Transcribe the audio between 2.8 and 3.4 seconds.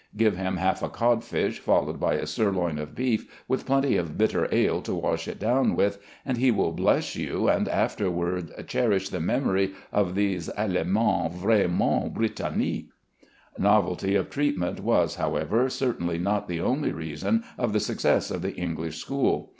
beef,